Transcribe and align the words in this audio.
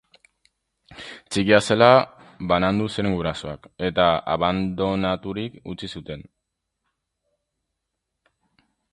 Txikia 1.35 1.57
zela 1.73 1.89
banandu 2.51 2.87
ziren 2.93 3.11
gurasoak, 3.17 3.67
eta 3.89 4.07
abandonaturik 4.35 5.59
utzi 5.73 5.91
zuten. 5.99 6.25